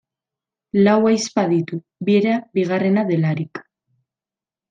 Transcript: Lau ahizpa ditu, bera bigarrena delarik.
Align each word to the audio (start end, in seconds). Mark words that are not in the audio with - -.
Lau 0.87 0.93
ahizpa 1.09 1.43
ditu, 1.51 1.79
bera 2.09 2.39
bigarrena 2.59 3.03
delarik. 3.13 3.61